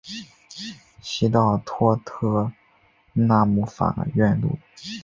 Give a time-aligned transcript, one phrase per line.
[1.03, 2.51] 西到托特
[3.13, 4.57] 纳姆法院路。